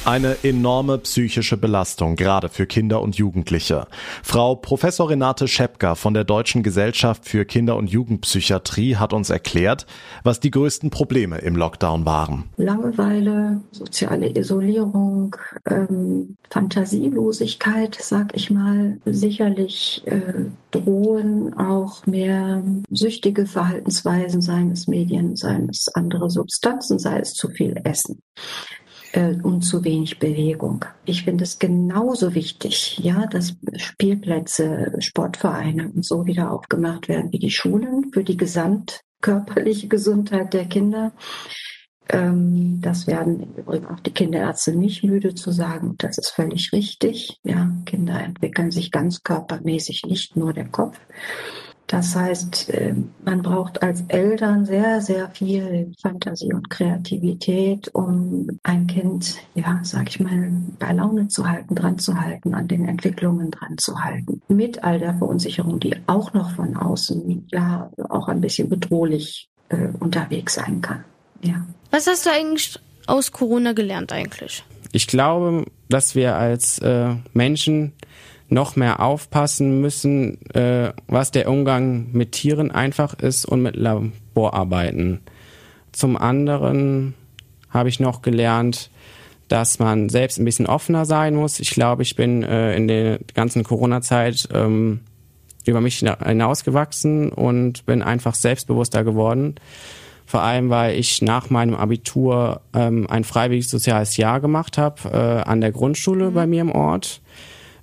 Eine 0.06 0.36
enorme 0.44 0.98
psychische 0.98 1.56
Belastung, 1.56 2.14
gerade 2.14 2.48
für 2.48 2.66
Kinder 2.66 3.02
und 3.02 3.16
Jugendliche. 3.16 3.88
Frau 4.22 4.54
Professor 4.54 5.10
Renate 5.10 5.48
Schepka 5.48 5.96
von 5.96 6.14
der 6.14 6.22
Deutschen 6.22 6.62
Gesellschaft 6.62 7.24
für 7.24 7.44
Kinder- 7.44 7.76
und 7.76 7.90
Jugendpsychiatrie 7.90 8.94
hat 8.94 9.12
uns 9.12 9.30
erklärt, 9.30 9.84
was 10.22 10.38
die 10.38 10.52
größten 10.52 10.90
Probleme 10.90 11.38
im 11.38 11.56
Lockdown 11.56 12.06
waren. 12.06 12.44
Langeweile, 12.56 13.62
soziale 13.72 14.30
Isolierung, 14.38 15.34
ähm, 15.68 16.36
Fantasielosigkeit, 16.50 17.98
sag 18.00 18.36
ich 18.36 18.48
mal, 18.48 19.00
sicherlich 19.06 20.04
äh, 20.04 20.44
drohen 20.70 21.52
auch 21.58 22.06
mehr 22.06 22.62
süchtige 22.90 23.44
Verhaltensweisen, 23.44 24.40
seien 24.40 24.70
es 24.70 24.86
Medien, 24.86 25.34
seien 25.34 25.68
es 25.68 25.88
andere 25.94 26.30
Substanzen, 26.30 27.00
sei 27.00 27.18
es 27.18 27.34
zu 27.34 27.48
viel 27.48 27.74
Essen 27.82 28.22
und 29.16 29.62
zu 29.62 29.84
wenig 29.84 30.18
Bewegung. 30.18 30.84
Ich 31.04 31.24
finde 31.24 31.44
es 31.44 31.58
genauso 31.58 32.34
wichtig, 32.34 32.98
ja, 32.98 33.26
dass 33.26 33.56
Spielplätze, 33.76 34.92
Sportvereine 34.98 35.90
und 35.94 36.04
so 36.04 36.26
wieder 36.26 36.50
aufgemacht 36.52 37.08
werden 37.08 37.32
wie 37.32 37.38
die 37.38 37.50
Schulen 37.50 38.10
für 38.12 38.24
die 38.24 38.36
gesamtkörperliche 38.36 39.88
Gesundheit 39.88 40.52
der 40.52 40.66
Kinder. 40.66 41.12
Ähm, 42.08 42.80
das 42.80 43.06
werden 43.06 43.40
im 43.40 43.54
Übrigen 43.54 43.86
auch 43.86 44.00
die 44.00 44.12
Kinderärzte 44.12 44.76
nicht 44.76 45.02
müde 45.02 45.34
zu 45.34 45.50
sagen. 45.50 45.94
Das 45.98 46.18
ist 46.18 46.30
völlig 46.30 46.72
richtig. 46.72 47.40
Ja, 47.42 47.70
Kinder 47.84 48.20
entwickeln 48.20 48.70
sich 48.70 48.90
ganz 48.90 49.22
körpermäßig, 49.22 50.04
nicht 50.06 50.36
nur 50.36 50.52
der 50.52 50.68
Kopf. 50.68 51.00
Das 51.86 52.16
heißt, 52.16 52.70
äh, 52.70 52.94
man 53.24 53.42
braucht 53.42 53.82
als 53.82 54.02
Eltern 54.08 54.66
sehr, 54.66 55.00
sehr 55.00 55.30
viel 55.30 55.92
Fantasie 56.02 56.52
und 56.52 56.68
Kreativität, 56.68 57.88
um 57.94 58.48
ein 58.64 58.88
Kind, 58.88 59.36
ja, 59.54 59.78
sag 59.82 60.08
ich 60.08 60.18
mal, 60.18 60.50
bei 60.80 60.92
Laune 60.92 61.28
zu 61.28 61.48
halten, 61.48 61.76
dran 61.76 61.98
zu 61.98 62.20
halten, 62.20 62.54
an 62.54 62.66
den 62.66 62.88
Entwicklungen 62.88 63.52
dran 63.52 63.78
zu 63.78 64.02
halten. 64.02 64.42
Mit 64.48 64.82
all 64.82 64.98
der 64.98 65.14
Verunsicherung, 65.14 65.78
die 65.78 65.94
auch 66.08 66.32
noch 66.32 66.56
von 66.56 66.76
außen, 66.76 67.46
ja, 67.52 67.90
auch 68.08 68.26
ein 68.26 68.40
bisschen 68.40 68.68
bedrohlich 68.68 69.48
äh, 69.68 69.88
unterwegs 70.00 70.54
sein 70.54 70.80
kann. 70.80 71.04
Ja. 71.42 71.64
Was 71.92 72.08
hast 72.08 72.26
du 72.26 72.30
eigentlich 72.30 72.80
aus 73.06 73.30
Corona 73.30 73.72
gelernt 73.74 74.10
eigentlich? 74.12 74.64
Ich 74.90 75.06
glaube, 75.06 75.66
dass 75.88 76.16
wir 76.16 76.34
als 76.36 76.78
äh, 76.80 77.14
Menschen 77.32 77.92
noch 78.48 78.76
mehr 78.76 79.00
aufpassen 79.00 79.80
müssen, 79.80 80.40
äh, 80.52 80.92
was 81.08 81.30
der 81.30 81.50
Umgang 81.50 82.08
mit 82.12 82.32
Tieren 82.32 82.70
einfach 82.70 83.14
ist 83.14 83.44
und 83.44 83.62
mit 83.62 83.76
Laborarbeiten. 83.76 85.20
Zum 85.92 86.16
anderen 86.16 87.14
habe 87.70 87.88
ich 87.88 88.00
noch 88.00 88.22
gelernt, 88.22 88.90
dass 89.48 89.78
man 89.78 90.08
selbst 90.08 90.38
ein 90.38 90.44
bisschen 90.44 90.66
offener 90.66 91.04
sein 91.04 91.34
muss. 91.34 91.60
Ich 91.60 91.70
glaube, 91.70 92.02
ich 92.02 92.16
bin 92.16 92.42
äh, 92.42 92.74
in 92.76 92.88
der 92.88 93.20
ganzen 93.34 93.64
Corona-Zeit 93.64 94.48
ähm, 94.52 95.00
über 95.64 95.80
mich 95.80 95.98
hinausgewachsen 95.98 97.30
und 97.30 97.86
bin 97.86 98.02
einfach 98.02 98.34
selbstbewusster 98.34 99.04
geworden. 99.04 99.56
Vor 100.24 100.42
allem, 100.42 100.70
weil 100.70 100.98
ich 100.98 101.22
nach 101.22 101.50
meinem 101.50 101.74
Abitur 101.74 102.60
ähm, 102.74 103.06
ein 103.08 103.22
freiwilliges 103.22 103.70
soziales 103.70 104.16
Jahr 104.16 104.40
gemacht 104.40 104.78
habe 104.78 105.08
äh, 105.10 105.48
an 105.48 105.60
der 105.60 105.70
Grundschule 105.70 106.30
mhm. 106.30 106.34
bei 106.34 106.46
mir 106.46 106.62
im 106.62 106.72
Ort. 106.72 107.20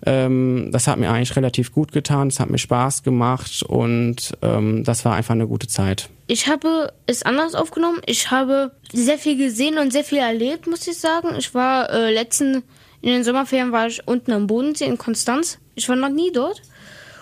Ähm, 0.05 0.69
das 0.72 0.88
hat 0.88 0.98
mir 1.00 1.10
eigentlich 1.10 1.36
relativ 1.36 1.72
gut 1.72 1.91
getan, 1.91 2.27
es 2.27 2.39
hat 2.39 2.50
mir 2.50 2.57
Spaß 2.57 3.03
gemacht 3.03 3.63
und 3.63 4.33
ähm, 4.41 4.83
das 4.83 5.05
war 5.05 5.15
einfach 5.15 5.33
eine 5.33 5.48
gute 5.48 5.67
Zeit. 5.67 6.10
Ich 6.27 6.48
habe 6.48 6.91
es 7.05 7.24
anders 7.24 7.55
aufgenommen. 7.55 8.01
Ich 8.05 8.31
habe 8.31 8.72
sehr 8.91 9.17
viel 9.17 9.38
gesehen 9.38 9.77
und 9.77 9.91
sehr 9.91 10.03
viel 10.03 10.19
erlebt, 10.19 10.67
muss 10.67 10.88
ich 10.88 10.98
sagen. 10.98 11.36
Ich 11.38 11.53
war 11.53 11.89
äh, 11.89 12.13
letzten, 12.13 12.63
in 13.01 13.10
den 13.10 13.24
Sommerferien 13.24 13.72
war 13.72 13.88
ich 13.88 14.05
unten 14.07 14.31
am 14.31 14.48
Bodensee 14.48 14.86
in 14.86 14.98
Konstanz. 14.98 15.60
Ich 15.75 15.88
war 15.88 15.95
noch 15.95 16.10
nie 16.10 16.31
dort. 16.31 16.62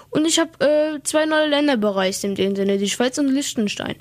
Und 0.10 0.26
ich 0.26 0.40
habe 0.40 0.52
äh, 0.64 1.00
zwei 1.04 1.26
neue 1.26 1.48
Länder 1.48 1.78
bereist 1.78 2.24
in 2.24 2.36
dem 2.36 2.56
Sinne, 2.56 2.78
die 2.78 2.90
Schweiz 2.90 3.18
und 3.18 3.30
Liechtenstein. 3.30 3.96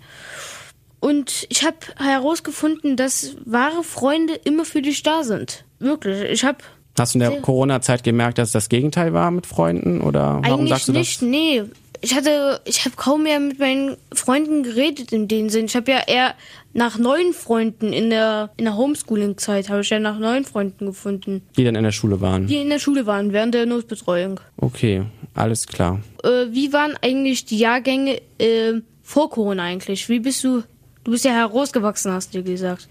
Und 0.98 1.46
ich 1.48 1.64
habe 1.64 1.78
herausgefunden, 1.98 2.96
dass 2.96 3.36
wahre 3.44 3.82
Freunde 3.82 4.34
immer 4.34 4.64
für 4.64 4.82
dich 4.82 5.02
da 5.02 5.22
sind. 5.22 5.64
Wirklich. 5.78 6.30
Ich 6.30 6.44
habe 6.44 6.58
Hast 6.98 7.14
du 7.14 7.18
in 7.18 7.20
der 7.30 7.40
Corona-Zeit 7.40 8.02
gemerkt, 8.04 8.38
dass 8.38 8.52
das 8.52 8.68
Gegenteil 8.68 9.12
war 9.14 9.30
mit 9.30 9.46
Freunden 9.46 10.00
oder 10.02 10.40
warum 10.42 10.60
Eigentlich 10.60 10.68
sagst 10.70 10.88
du 10.88 10.92
nicht, 10.92 11.22
das? 11.22 11.28
nee. 11.28 11.62
Ich 12.02 12.14
hatte, 12.14 12.60
ich 12.64 12.84
habe 12.86 12.96
kaum 12.96 13.24
mehr 13.24 13.38
mit 13.40 13.58
meinen 13.58 13.96
Freunden 14.12 14.62
geredet 14.62 15.12
in 15.12 15.28
dem 15.28 15.50
Sinn. 15.50 15.66
Ich 15.66 15.76
habe 15.76 15.90
ja 15.92 16.00
eher 16.06 16.34
nach 16.72 16.96
neuen 16.98 17.34
Freunden 17.34 17.92
in 17.92 18.08
der 18.08 18.48
in 18.56 18.64
der 18.64 18.76
Homeschooling-Zeit 18.76 19.68
habe 19.68 19.82
ich 19.82 19.90
ja 19.90 19.98
nach 19.98 20.18
neuen 20.18 20.44
Freunden 20.46 20.86
gefunden, 20.86 21.42
Die 21.58 21.64
dann 21.64 21.74
in 21.74 21.82
der 21.84 21.92
Schule 21.92 22.22
waren. 22.22 22.46
die 22.46 22.56
in 22.56 22.70
der 22.70 22.78
Schule 22.78 23.04
waren 23.04 23.34
während 23.34 23.52
der 23.54 23.66
Notbetreuung. 23.66 24.40
Okay, 24.56 25.02
alles 25.34 25.66
klar. 25.66 26.00
Äh, 26.22 26.46
wie 26.52 26.72
waren 26.72 26.94
eigentlich 27.02 27.44
die 27.44 27.58
Jahrgänge 27.58 28.20
äh, 28.38 28.80
vor 29.02 29.28
Corona 29.28 29.64
eigentlich? 29.64 30.08
Wie 30.08 30.20
bist 30.20 30.42
du? 30.44 30.62
Du 31.04 31.10
bist 31.10 31.24
ja 31.26 31.32
herausgewachsen, 31.32 32.12
hast 32.12 32.34
du 32.34 32.42
gesagt. 32.42 32.86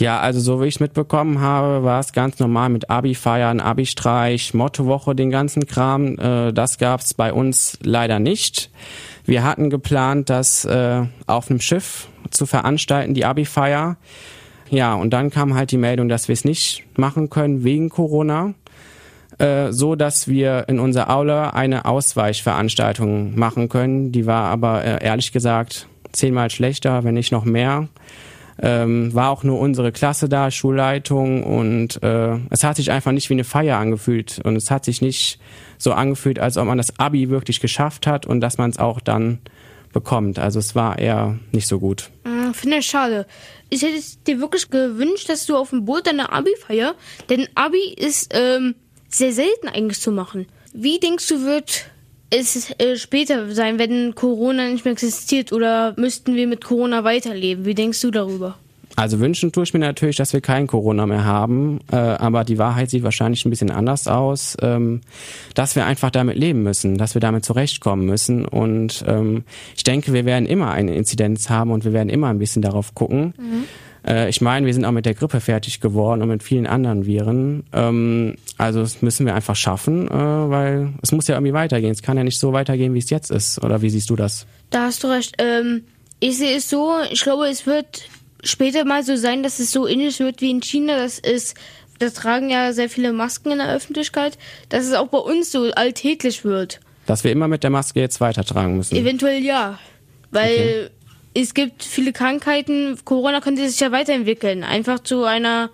Ja, 0.00 0.18
also 0.18 0.40
so 0.40 0.62
wie 0.62 0.66
ich 0.66 0.76
es 0.76 0.80
mitbekommen 0.80 1.42
habe, 1.42 1.84
war 1.84 2.00
es 2.00 2.14
ganz 2.14 2.38
normal 2.38 2.70
mit 2.70 2.88
Abi-Feiern, 2.88 3.60
Abi-Streich, 3.60 4.54
Mottowoche, 4.54 5.14
den 5.14 5.28
ganzen 5.28 5.66
Kram. 5.66 6.18
Äh, 6.18 6.54
das 6.54 6.78
gab's 6.78 7.12
bei 7.12 7.34
uns 7.34 7.78
leider 7.82 8.18
nicht. 8.18 8.70
Wir 9.26 9.44
hatten 9.44 9.68
geplant, 9.68 10.30
das 10.30 10.64
äh, 10.64 11.02
auf 11.26 11.50
einem 11.50 11.60
Schiff 11.60 12.08
zu 12.30 12.46
veranstalten, 12.46 13.12
die 13.12 13.26
Abi-Feier. 13.26 13.98
Ja, 14.70 14.94
und 14.94 15.10
dann 15.10 15.28
kam 15.28 15.52
halt 15.52 15.70
die 15.70 15.76
Meldung, 15.76 16.08
dass 16.08 16.28
wir 16.28 16.32
es 16.32 16.46
nicht 16.46 16.82
machen 16.96 17.28
können 17.28 17.62
wegen 17.62 17.90
Corona. 17.90 18.54
Äh, 19.36 19.70
so 19.70 19.96
dass 19.96 20.28
wir 20.28 20.64
in 20.68 20.80
unserer 20.80 21.10
Aula 21.10 21.50
eine 21.50 21.84
Ausweichveranstaltung 21.84 23.38
machen 23.38 23.68
können. 23.68 24.12
Die 24.12 24.24
war 24.24 24.44
aber 24.44 24.82
äh, 24.82 25.04
ehrlich 25.04 25.30
gesagt 25.30 25.88
zehnmal 26.12 26.48
schlechter, 26.48 27.04
wenn 27.04 27.12
nicht 27.12 27.32
noch 27.32 27.44
mehr. 27.44 27.88
Ähm, 28.62 29.14
war 29.14 29.30
auch 29.30 29.42
nur 29.42 29.58
unsere 29.58 29.90
Klasse 29.90 30.28
da, 30.28 30.50
Schulleitung 30.50 31.42
und 31.44 32.02
äh, 32.02 32.36
es 32.50 32.62
hat 32.62 32.76
sich 32.76 32.90
einfach 32.90 33.12
nicht 33.12 33.30
wie 33.30 33.34
eine 33.34 33.44
Feier 33.44 33.78
angefühlt 33.78 34.40
und 34.44 34.54
es 34.56 34.70
hat 34.70 34.84
sich 34.84 35.00
nicht 35.00 35.40
so 35.78 35.92
angefühlt, 35.92 36.38
als 36.38 36.58
ob 36.58 36.66
man 36.66 36.76
das 36.76 36.98
Abi 36.98 37.30
wirklich 37.30 37.60
geschafft 37.60 38.06
hat 38.06 38.26
und 38.26 38.40
dass 38.40 38.58
man 38.58 38.68
es 38.68 38.78
auch 38.78 39.00
dann 39.00 39.38
bekommt. 39.92 40.38
Also 40.38 40.58
es 40.58 40.74
war 40.74 40.98
eher 40.98 41.38
nicht 41.52 41.66
so 41.66 41.80
gut. 41.80 42.10
Äh, 42.24 42.52
Finde 42.52 42.78
ich 42.78 42.86
schade. 42.86 43.26
Ich 43.70 43.82
hätte 43.82 44.00
dir 44.26 44.40
wirklich 44.40 44.68
gewünscht, 44.68 45.28
dass 45.28 45.46
du 45.46 45.56
auf 45.56 45.70
dem 45.70 45.84
Boot 45.84 46.06
deine 46.06 46.32
Abi-Feier, 46.32 46.94
denn 47.28 47.48
Abi 47.54 47.94
ist 47.96 48.32
ähm, 48.34 48.74
sehr 49.08 49.32
selten 49.32 49.68
eigentlich 49.68 50.00
zu 50.00 50.12
machen. 50.12 50.46
Wie 50.72 51.00
denkst 51.00 51.26
du, 51.28 51.44
wird 51.44 51.89
es 52.30 52.70
äh, 52.78 52.96
später 52.96 53.52
sein, 53.52 53.78
wenn 53.78 54.14
Corona 54.14 54.68
nicht 54.68 54.84
mehr 54.84 54.92
existiert 54.92 55.52
oder 55.52 55.94
müssten 55.96 56.34
wir 56.34 56.46
mit 56.46 56.64
Corona 56.64 57.04
weiterleben? 57.04 57.64
Wie 57.64 57.74
denkst 57.74 58.00
du 58.00 58.10
darüber? 58.10 58.56
Also 58.96 59.20
wünschen 59.20 59.52
tue 59.52 59.62
ich 59.62 59.72
mir 59.72 59.80
natürlich, 59.80 60.16
dass 60.16 60.32
wir 60.32 60.40
kein 60.40 60.66
Corona 60.66 61.06
mehr 61.06 61.24
haben, 61.24 61.80
äh, 61.92 61.96
aber 61.96 62.44
die 62.44 62.58
Wahrheit 62.58 62.90
sieht 62.90 63.02
wahrscheinlich 63.02 63.44
ein 63.44 63.50
bisschen 63.50 63.70
anders 63.70 64.08
aus, 64.08 64.56
ähm, 64.60 65.00
dass 65.54 65.76
wir 65.76 65.86
einfach 65.86 66.10
damit 66.10 66.36
leben 66.36 66.62
müssen, 66.62 66.98
dass 66.98 67.14
wir 67.14 67.20
damit 67.20 67.44
zurechtkommen 67.44 68.04
müssen 68.04 68.44
und 68.44 69.04
ähm, 69.06 69.44
ich 69.76 69.84
denke, 69.84 70.12
wir 70.12 70.24
werden 70.24 70.46
immer 70.46 70.70
eine 70.70 70.94
Inzidenz 70.94 71.48
haben 71.48 71.70
und 71.70 71.84
wir 71.84 71.92
werden 71.92 72.08
immer 72.08 72.28
ein 72.28 72.38
bisschen 72.38 72.62
darauf 72.62 72.94
gucken. 72.94 73.32
Äh, 73.38 73.42
ich 74.28 74.40
meine, 74.40 74.66
wir 74.66 74.74
sind 74.74 74.84
auch 74.84 74.92
mit 74.92 75.06
der 75.06 75.14
Grippe 75.14 75.40
fertig 75.40 75.80
geworden 75.80 76.22
und 76.22 76.28
mit 76.28 76.42
vielen 76.42 76.66
anderen 76.66 77.06
Viren. 77.06 77.64
Ähm, 77.72 78.36
also 78.56 78.80
das 78.80 79.02
müssen 79.02 79.26
wir 79.26 79.34
einfach 79.34 79.56
schaffen, 79.56 80.08
äh, 80.08 80.10
weil 80.12 80.92
es 81.02 81.12
muss 81.12 81.26
ja 81.28 81.34
irgendwie 81.34 81.52
weitergehen. 81.52 81.92
Es 81.92 82.02
kann 82.02 82.16
ja 82.16 82.24
nicht 82.24 82.38
so 82.38 82.52
weitergehen, 82.52 82.94
wie 82.94 82.98
es 82.98 83.10
jetzt 83.10 83.30
ist. 83.30 83.62
Oder 83.62 83.82
wie 83.82 83.90
siehst 83.90 84.10
du 84.10 84.16
das? 84.16 84.46
Da 84.70 84.84
hast 84.84 85.04
du 85.04 85.08
recht. 85.08 85.34
Ähm, 85.38 85.84
ich 86.20 86.38
sehe 86.38 86.56
es 86.56 86.68
so, 86.68 86.92
ich 87.10 87.22
glaube, 87.22 87.48
es 87.48 87.66
wird 87.66 88.02
später 88.42 88.84
mal 88.84 89.02
so 89.02 89.16
sein, 89.16 89.42
dass 89.42 89.58
es 89.58 89.72
so 89.72 89.86
ähnlich 89.86 90.20
wird 90.20 90.40
wie 90.40 90.50
in 90.50 90.60
China. 90.60 90.96
Das 90.96 91.18
ist, 91.18 91.56
da 91.98 92.10
tragen 92.10 92.50
ja 92.50 92.72
sehr 92.72 92.88
viele 92.88 93.12
Masken 93.12 93.52
in 93.52 93.58
der 93.58 93.74
Öffentlichkeit, 93.74 94.38
dass 94.68 94.86
es 94.86 94.94
auch 94.94 95.08
bei 95.08 95.18
uns 95.18 95.50
so 95.50 95.70
alltäglich 95.72 96.44
wird. 96.44 96.80
Dass 97.06 97.24
wir 97.24 97.32
immer 97.32 97.48
mit 97.48 97.62
der 97.64 97.70
Maske 97.70 98.00
jetzt 98.00 98.20
weitertragen 98.20 98.76
müssen. 98.76 98.96
Eventuell 98.96 99.42
ja. 99.42 99.78
Weil 100.30 100.90
es 101.34 101.54
gibt 101.54 101.82
viele 101.82 102.12
Krankheiten, 102.12 102.98
Corona 103.04 103.40
könnte 103.40 103.68
sich 103.68 103.80
ja 103.80 103.92
weiterentwickeln. 103.92 104.64
Einfach 104.64 105.00
zu 105.00 105.24
einer, 105.24 105.70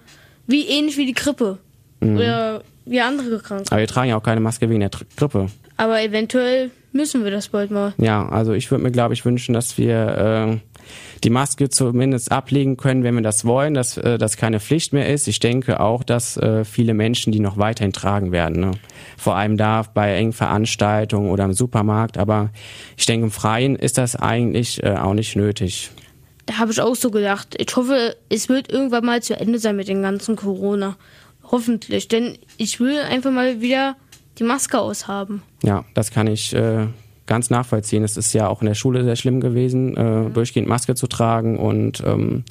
wie 0.47 0.67
ähnlich 0.67 0.97
wie 0.97 1.07
die 1.07 1.15
Grippe. 1.15 1.59
Oder 2.01 2.63
wie 2.85 3.01
andere 3.01 3.39
Krankheiten. 3.39 3.71
Aber 3.71 3.81
wir 3.81 3.89
tragen 3.89 4.11
ja 4.11 4.17
auch 4.17 4.23
keine 4.23 4.41
Maske 4.41 4.69
wegen 4.69 4.81
der 4.81 4.91
Grippe. 4.91 5.49
Aber 5.77 6.03
eventuell 6.03 6.71
müssen 6.93 7.25
wir 7.25 7.31
das 7.31 7.49
bald 7.49 7.71
mal. 7.71 7.95
Ja, 7.99 8.29
also 8.29 8.53
ich 8.53 8.71
würde 8.71 8.85
mir, 8.85 8.91
glaube 8.91 9.15
ich, 9.15 9.25
wünschen, 9.25 9.53
dass 9.55 9.77
wir 9.79 10.61
äh, 10.63 10.76
die 11.25 11.31
Maske 11.31 11.69
zumindest 11.69 12.33
ablegen 12.33 12.77
können, 12.77 13.03
wenn 13.03 13.15
wir 13.15 13.23
das 13.23 13.45
wollen, 13.45 13.75
dass 13.75 13.97
äh, 13.97 14.19
das 14.19 14.37
keine 14.37 14.61
Pflicht 14.61 14.93
mehr 14.93 15.13
ist. 15.13 15.29
Ich 15.29 15.41
denke 15.41 15.81
auch, 15.81 16.03
dass 16.03 16.37
äh, 16.37 16.65
viele 16.65 16.95
Menschen 16.95 17.33
die 17.33 17.41
noch 17.41 17.57
weiterhin 17.57 17.93
tragen 17.93 18.33
werden. 18.33 18.61
Ne? 18.61 18.73
Vor 19.17 19.37
allem 19.37 19.57
da 19.57 19.83
bei 19.83 20.15
engen 20.15 20.33
Veranstaltungen 20.33 21.31
oder 21.31 21.45
im 21.45 21.53
Supermarkt. 21.53 22.19
Aber 22.19 22.51
ich 22.97 23.07
denke, 23.07 23.27
im 23.27 23.33
Freien 23.33 23.77
ist 23.77 23.99
das 23.99 24.17
eigentlich 24.17 24.83
äh, 24.83 24.97
auch 24.97 25.15
nicht 25.15 25.37
nötig. 25.37 25.91
Da 26.47 26.59
habe 26.59 26.71
ich 26.71 26.81
auch 26.81 26.95
so 26.95 27.11
gedacht. 27.11 27.57
Ich 27.59 27.75
hoffe, 27.77 28.17
es 28.29 28.49
wird 28.49 28.71
irgendwann 28.71 29.05
mal 29.05 29.23
zu 29.23 29.39
Ende 29.39 29.59
sein 29.59 29.77
mit 29.77 29.89
dem 29.89 30.03
ganzen 30.03 30.37
Corona. 30.37 30.97
Hoffentlich. 31.51 32.09
Denn 32.09 32.39
ich 32.57 32.79
will 32.81 32.99
einfach 32.99 33.33
mal 33.33 33.61
wieder 33.61 33.97
die 34.39 34.45
Maske 34.45 34.79
aushaben. 34.79 35.43
Ja, 35.63 35.85
das 35.95 36.11
kann 36.11 36.27
ich 36.27 36.55
äh, 36.55 36.87
ganz 37.27 37.51
nachvollziehen. 37.51 38.05
Es 38.05 38.17
ist 38.17 38.33
ja 38.33 38.49
auch 38.49 38.63
in 38.63 38.67
der 38.67 38.75
Schule 38.75 39.05
sehr 39.05 39.17
schlimm 39.17 39.41
gewesen, 39.41 39.97
äh, 39.97 40.31
durchgehend 40.31 40.69
Maske 40.69 40.95
zu 40.95 41.07
tragen 41.07 41.59
und 41.59 42.03
ähm, 42.07 42.45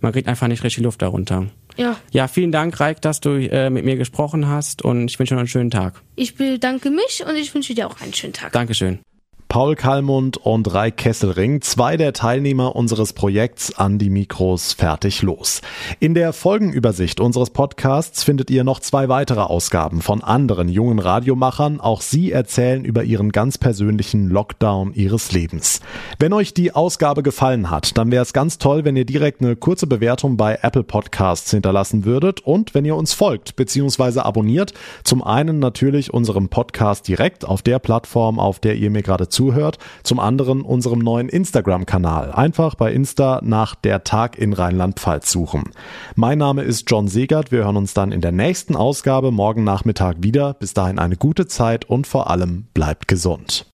man 0.00 0.12
kriegt 0.12 0.28
einfach 0.28 0.48
nicht 0.48 0.64
richtig 0.64 0.84
Luft 0.84 1.02
darunter. 1.02 1.46
Ja, 1.76 1.96
Ja, 2.10 2.26
vielen 2.26 2.52
Dank, 2.52 2.78
Reik, 2.80 3.02
dass 3.02 3.20
du 3.20 3.30
äh, 3.32 3.68
mit 3.70 3.84
mir 3.84 3.96
gesprochen 3.96 4.48
hast 4.48 4.82
und 4.82 5.10
ich 5.10 5.18
wünsche 5.18 5.34
dir 5.34 5.38
einen 5.38 5.48
schönen 5.48 5.70
Tag. 5.70 6.02
ich 6.16 6.34
bedanke 6.34 6.90
mich 6.90 7.24
und 7.28 7.36
ich 7.36 7.54
wünsche 7.54 7.74
dir 7.74 7.86
auch 7.86 8.00
einen 8.00 8.14
schönen 8.14 8.32
Tag. 8.32 8.52
Dankeschön. 8.52 9.00
Paul 9.48 9.76
Kallmund 9.76 10.36
und 10.38 10.74
Raik 10.74 10.96
Kesselring, 10.96 11.60
zwei 11.62 11.96
der 11.96 12.12
Teilnehmer 12.12 12.74
unseres 12.74 13.12
Projekts 13.12 13.78
an 13.78 13.98
die 13.98 14.10
Mikros 14.10 14.72
fertig 14.72 15.22
los. 15.22 15.62
In 16.00 16.14
der 16.14 16.32
Folgenübersicht 16.32 17.20
unseres 17.20 17.50
Podcasts 17.50 18.24
findet 18.24 18.50
ihr 18.50 18.64
noch 18.64 18.80
zwei 18.80 19.08
weitere 19.08 19.40
Ausgaben 19.40 20.02
von 20.02 20.22
anderen 20.22 20.68
jungen 20.68 20.98
Radiomachern. 20.98 21.80
Auch 21.80 22.00
sie 22.00 22.32
erzählen 22.32 22.84
über 22.84 23.04
ihren 23.04 23.30
ganz 23.30 23.56
persönlichen 23.56 24.28
Lockdown 24.28 24.92
ihres 24.94 25.30
Lebens. 25.32 25.80
Wenn 26.18 26.32
euch 26.32 26.52
die 26.52 26.72
Ausgabe 26.72 27.22
gefallen 27.22 27.70
hat, 27.70 27.96
dann 27.96 28.10
wäre 28.10 28.22
es 28.22 28.32
ganz 28.32 28.58
toll, 28.58 28.84
wenn 28.84 28.96
ihr 28.96 29.04
direkt 29.04 29.42
eine 29.42 29.54
kurze 29.54 29.86
Bewertung 29.86 30.36
bei 30.36 30.58
Apple 30.62 30.82
Podcasts 30.82 31.52
hinterlassen 31.52 32.04
würdet 32.04 32.40
und 32.40 32.74
wenn 32.74 32.84
ihr 32.84 32.96
uns 32.96 33.12
folgt 33.12 33.54
bzw. 33.56 34.20
abonniert. 34.20 34.74
Zum 35.04 35.22
einen 35.22 35.60
natürlich 35.60 36.12
unserem 36.12 36.48
Podcast 36.48 37.06
direkt 37.06 37.44
auf 37.44 37.62
der 37.62 37.78
Plattform, 37.78 38.40
auf 38.40 38.58
der 38.58 38.74
ihr 38.74 38.90
mir 38.90 39.02
gerade 39.02 39.28
zuhört. 39.36 39.78
Zum 40.02 40.18
anderen 40.18 40.62
unserem 40.62 40.98
neuen 40.98 41.28
Instagram-Kanal. 41.28 42.32
Einfach 42.32 42.74
bei 42.74 42.92
Insta 42.92 43.40
nach 43.44 43.74
der 43.74 44.02
Tag 44.02 44.36
in 44.38 44.52
Rheinland-Pfalz 44.52 45.30
suchen. 45.30 45.70
Mein 46.16 46.38
Name 46.38 46.62
ist 46.62 46.90
John 46.90 47.06
Segert. 47.06 47.52
Wir 47.52 47.64
hören 47.64 47.76
uns 47.76 47.94
dann 47.94 48.10
in 48.10 48.20
der 48.20 48.32
nächsten 48.32 48.74
Ausgabe 48.74 49.30
morgen 49.30 49.62
Nachmittag 49.62 50.16
wieder. 50.20 50.54
Bis 50.54 50.74
dahin 50.74 50.98
eine 50.98 51.16
gute 51.16 51.46
Zeit 51.46 51.84
und 51.84 52.06
vor 52.06 52.30
allem 52.30 52.66
bleibt 52.74 53.06
gesund. 53.06 53.64